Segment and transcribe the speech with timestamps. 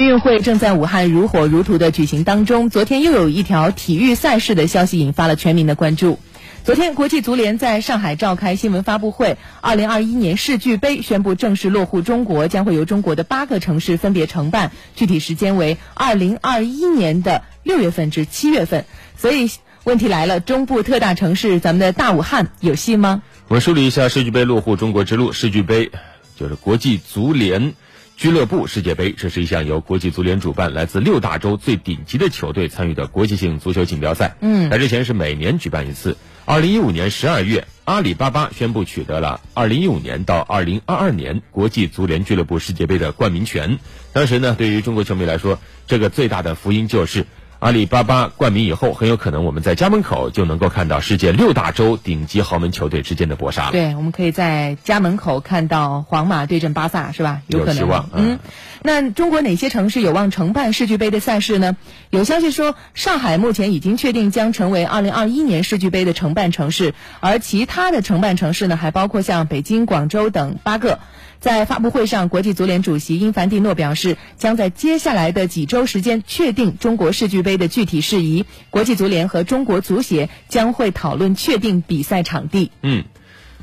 [0.00, 2.70] 运运会正在武汉如火如荼的举行当中。
[2.70, 6.18] 昨天又有一条体育赛事的消息引发了全民的关注。
[6.64, 18.86] 昨天，国际足联在上海召开新闻发布会，二零二一年世俱杯宣布正式落户中国，将会由中国的八个城市分别承办，具体时间为二零二一年的六月份至七月份。
[19.18, 19.50] 所以
[19.84, 23.20] 问题来了，中部特大城市咱们的大武汉有戏吗？
[23.48, 25.34] 我梳理一下世俱杯落户中国之路。
[25.34, 25.90] 世俱杯
[26.36, 27.74] 就是国际足联。
[28.20, 34.36] 俱乐部世界杯，这是一项由国际足联主办、来自六大洲最顶级的球队参与的国际性足球锦标赛。
[34.42, 36.18] 嗯，来之前是每年举办一次。
[36.44, 43.78] 二零一五年十二月，阿里巴巴宣布取得了二零一五年到二零二二年国际足联俱乐部世界杯的冠名权。
[44.12, 47.24] 当时呢，对于中国球迷来说，这个最大的福音就是。
[47.60, 57.42] 阿里巴巴冠名以后，很有可能我们在家门口就能够看到世界六大洲顶级豪门球队之间的搏杀对，我们可以在家门口看到皇马对阵巴萨，是吧？
[57.48, 58.08] 有可能希望。
[58.14, 58.38] 嗯，
[58.82, 61.76] 那中国哪些城市有望承办世俱杯的赛事呢？
[62.08, 70.98] 有消息说，上海目前已经确定将成为二零二一年世俱杯的承办城市，而其他的承办城市呢，还包括像北京、广州等八个。
[71.40, 78.44] 在发布会上，国际足联主席因凡蒂诺表示，将在接下来的几周时间确定中国世俱杯的具体事宜。
[78.70, 82.70] 国际足联和中国足协将会讨论确定比赛场地。
[82.82, 83.04] 嗯，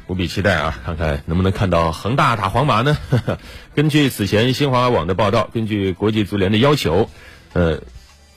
[0.08, 2.98] 无比期待啊，看看能不能看到恒大打皇马呢？
[3.76, 7.10] 根据此前新华网的报道，根据国际足联的要求，
[7.54, 7.82] 呃，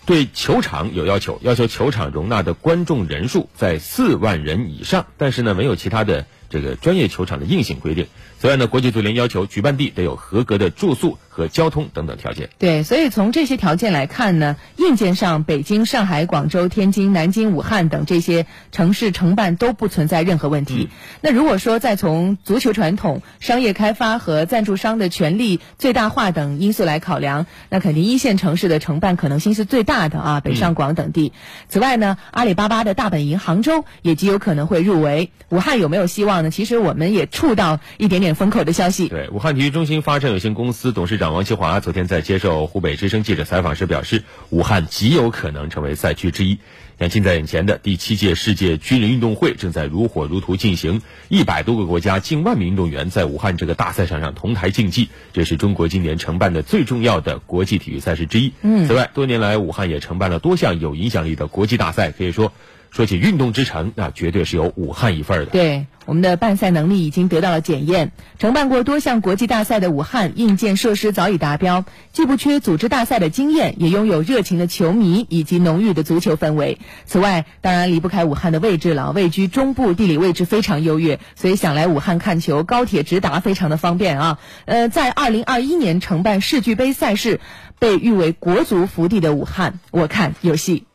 [0.07, 6.27] 对球场有要求，要求球场容纳的观众人数在四万人以上，但是呢，没有其他的。
[6.53, 8.09] 这个专业球场的硬性规定。
[8.41, 12.51] 此外呢，国际足联要求举办地得有合格的住宿和交通等等条件。
[12.59, 20.91] 对，所以从这些条件来看呢，硬件上，北京、上海、广州、天津、南京、武汉等这些城市承办都不存在任何问题。
[21.23, 31.33] 那如果说再从足球传统、商业开发和赞助商的权利最大化等因素来考量，那肯定一线城市的承办可能性是最大的啊，北上广等地。
[31.71, 35.31] 此外呢，阿里巴巴的大本营杭州也极有可能会入围。
[35.49, 36.51] 武汉有没有希望呢？
[36.51, 39.09] 其实我们也触到一点点风口的消息。
[39.09, 46.59] 对，武汉体育中心发展有限公司董事长王其华昨天在接受湖北之声记者采访时表示，武汉极有可能成为赛区之一。
[46.99, 58.53] 像近在眼前的第七届世界军人运动会正在如火如荼进行，一百多个国家近万名运动员在武汉这个大赛场上同台竞技，这是中国今年承办的最重要的国际体育赛事之一。
[58.63, 62.53] 嗯，此外，多年来武汉也承办了多项有影响力的国际大赛，可以说。
[62.91, 65.53] 说起运动之城，那绝对是有武汉一份儿的。
[65.53, 68.11] 对，我们的办赛能力已经得到了检验。
[68.39, 76.79] 承办过多项国际大赛的武汉，硬件设施早已达标，既不缺组织大赛的经验，也拥有热情的球迷以及浓郁的足球氛围。
[77.07, 84.39] 此外，当然离不开武汉的位置了，位居中部，地理位置非常优越，所以想来武汉看球，高铁直达非常的方便啊。
[84.65, 87.41] 呃，在二零二一年承办世俱杯赛事，
[87.79, 90.87] 被誉为国足福地的武汉，我看有戏。